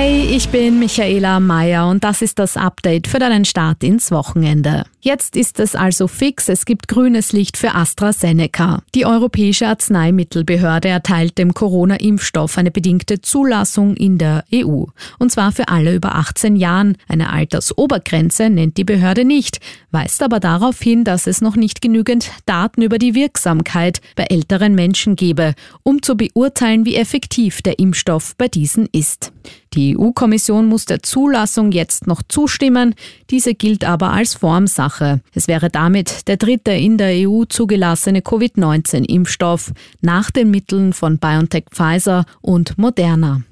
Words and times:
Hey, 0.00 0.26
ich 0.30 0.48
bin 0.50 0.78
Michaela 0.78 1.40
Mayer 1.40 1.88
und 1.88 2.04
das 2.04 2.22
ist 2.22 2.38
das 2.38 2.56
Update 2.56 3.08
für 3.08 3.18
deinen 3.18 3.44
Start 3.44 3.82
ins 3.82 4.12
Wochenende. 4.12 4.84
Jetzt 5.00 5.36
ist 5.36 5.58
es 5.58 5.74
also 5.74 6.06
fix, 6.06 6.48
es 6.48 6.66
gibt 6.66 6.86
grünes 6.86 7.32
Licht 7.32 7.56
für 7.56 7.74
AstraZeneca. 7.74 8.82
Die 8.94 9.06
Europäische 9.06 9.66
Arzneimittelbehörde 9.66 10.88
erteilt 10.88 11.38
dem 11.38 11.54
Corona-Impfstoff 11.54 12.58
eine 12.58 12.70
bedingte 12.70 13.20
Zulassung 13.20 13.96
in 13.96 14.18
der 14.18 14.44
EU. 14.54 14.84
Und 15.18 15.32
zwar 15.32 15.50
für 15.50 15.68
alle 15.68 15.94
über 15.94 16.14
18 16.14 16.54
Jahren. 16.56 16.96
Eine 17.08 17.32
Altersobergrenze 17.32 18.50
nennt 18.50 18.76
die 18.76 18.84
Behörde 18.84 19.24
nicht, 19.24 19.60
weist 19.90 20.22
aber 20.22 20.40
darauf 20.40 20.78
hin, 20.78 21.04
dass 21.04 21.26
es 21.26 21.40
noch 21.40 21.56
nicht 21.56 21.80
genügend 21.80 22.30
Daten 22.44 22.82
über 22.82 22.98
die 22.98 23.14
Wirksamkeit 23.14 24.00
bei 24.14 24.24
älteren 24.24 24.74
Menschen 24.74 25.16
gebe, 25.16 25.54
um 25.82 26.02
zu 26.02 26.16
beurteilen, 26.16 26.84
wie 26.84 26.96
effektiv 26.96 27.62
der 27.62 27.78
Impfstoff 27.78 28.36
bei 28.36 28.46
diesen 28.46 28.88
ist. 28.92 29.32
Die 29.74 29.87
EU-Kommission 29.96 30.66
muss 30.66 30.84
der 30.84 31.02
Zulassung 31.02 31.72
jetzt 31.72 32.06
noch 32.06 32.22
zustimmen. 32.28 32.94
Diese 33.30 33.54
gilt 33.54 33.84
aber 33.84 34.12
als 34.12 34.34
Formsache. 34.34 35.20
Es 35.34 35.48
wäre 35.48 35.70
damit 35.70 36.26
der 36.28 36.36
dritte 36.36 36.72
in 36.72 36.98
der 36.98 37.28
EU 37.28 37.44
zugelassene 37.44 38.20
Covid-19-Impfstoff 38.20 39.72
nach 40.00 40.30
den 40.30 40.50
Mitteln 40.50 40.92
von 40.92 41.18
BioNTech 41.18 41.64
Pfizer 41.70 42.24
und 42.40 42.76
Moderna. 42.78 43.42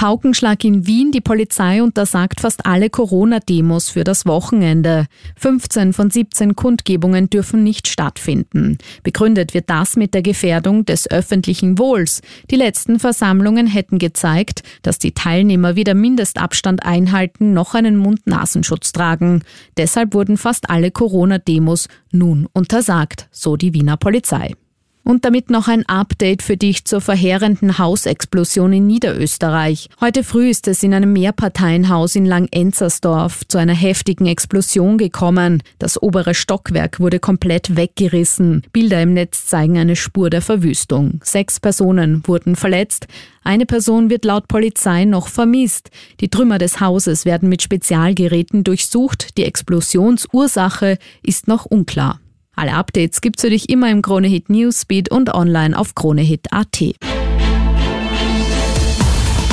Paukenschlag 0.00 0.64
in 0.64 0.86
Wien. 0.86 1.12
Die 1.12 1.20
Polizei 1.20 1.82
untersagt 1.82 2.40
fast 2.40 2.64
alle 2.64 2.88
Corona-Demos 2.88 3.90
für 3.90 4.02
das 4.02 4.24
Wochenende. 4.24 5.04
15 5.36 5.92
von 5.92 6.08
17 6.08 6.56
Kundgebungen 6.56 7.28
dürfen 7.28 7.62
nicht 7.62 7.86
stattfinden. 7.86 8.78
Begründet 9.02 9.52
wird 9.52 9.68
das 9.68 9.96
mit 9.96 10.14
der 10.14 10.22
Gefährdung 10.22 10.86
des 10.86 11.10
öffentlichen 11.10 11.78
Wohls. 11.78 12.22
Die 12.50 12.56
letzten 12.56 12.98
Versammlungen 12.98 13.66
hätten 13.66 13.98
gezeigt, 13.98 14.62
dass 14.80 14.98
die 14.98 15.12
Teilnehmer 15.12 15.76
weder 15.76 15.92
Mindestabstand 15.92 16.82
einhalten 16.82 17.52
noch 17.52 17.74
einen 17.74 17.98
Mund-Nasenschutz 17.98 18.92
tragen. 18.92 19.42
Deshalb 19.76 20.14
wurden 20.14 20.38
fast 20.38 20.70
alle 20.70 20.92
Corona-Demos 20.92 21.88
nun 22.10 22.48
untersagt, 22.54 23.28
so 23.32 23.58
die 23.58 23.74
Wiener 23.74 23.98
Polizei. 23.98 24.54
Und 25.02 25.24
damit 25.24 25.50
noch 25.50 25.66
ein 25.66 25.88
Update 25.88 26.42
für 26.42 26.56
dich 26.56 26.84
zur 26.84 27.00
verheerenden 27.00 27.78
Hausexplosion 27.78 28.72
in 28.72 28.86
Niederösterreich. 28.86 29.88
Heute 30.00 30.22
früh 30.22 30.50
ist 30.50 30.68
es 30.68 30.82
in 30.82 30.92
einem 30.92 31.12
Mehrparteienhaus 31.12 32.16
in 32.16 32.26
Langenzersdorf 32.26 33.40
zu 33.48 33.58
einer 33.58 33.74
heftigen 33.74 34.26
Explosion 34.26 34.98
gekommen. 34.98 35.62
Das 35.78 36.00
obere 36.00 36.34
Stockwerk 36.34 37.00
wurde 37.00 37.18
komplett 37.18 37.76
weggerissen. 37.76 38.62
Bilder 38.72 39.02
im 39.02 39.14
Netz 39.14 39.46
zeigen 39.46 39.78
eine 39.78 39.96
Spur 39.96 40.28
der 40.28 40.42
Verwüstung. 40.42 41.20
Sechs 41.24 41.60
Personen 41.60 42.22
wurden 42.26 42.54
verletzt. 42.54 43.06
Eine 43.42 43.64
Person 43.66 44.10
wird 44.10 44.26
laut 44.26 44.48
Polizei 44.48 45.06
noch 45.06 45.28
vermisst. 45.28 45.90
Die 46.20 46.28
Trümmer 46.28 46.58
des 46.58 46.80
Hauses 46.80 47.24
werden 47.24 47.48
mit 47.48 47.62
Spezialgeräten 47.62 48.64
durchsucht. 48.64 49.38
Die 49.38 49.44
Explosionsursache 49.44 50.98
ist 51.22 51.48
noch 51.48 51.64
unklar. 51.64 52.20
Alle 52.60 52.74
Updates 52.74 53.22
gibt's 53.22 53.40
für 53.40 53.48
dich 53.48 53.70
immer 53.70 53.90
im 53.90 54.02
Kronehit 54.02 54.50
Newsbeat 54.50 55.10
und 55.10 55.32
online 55.32 55.78
auf 55.78 55.94
kronehit.at. 55.94 56.94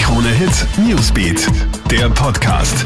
Kronehit 0.01 0.67
Newsbeat, 0.85 1.47
der 1.89 2.09
Podcast. 2.09 2.83